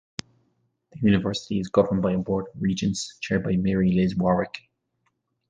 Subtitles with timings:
[0.93, 4.57] The university is governed by a board of regents chaired by Mary-Liz Warwick.